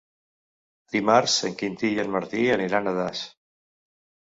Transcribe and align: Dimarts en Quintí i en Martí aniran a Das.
Dimarts 0.95 1.35
en 1.51 1.59
Quintí 1.61 1.93
i 1.99 2.01
en 2.05 2.11
Martí 2.17 2.43
aniran 2.57 2.93
a 2.95 2.97
Das. 3.03 3.25